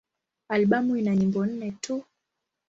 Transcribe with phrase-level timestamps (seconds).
[0.49, 1.95] Albamu ina nyimbo nne tu.